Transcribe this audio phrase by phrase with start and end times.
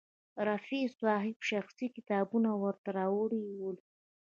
[0.49, 3.77] رفیع صاحب شخصي کتابونه ورته راوړي ول.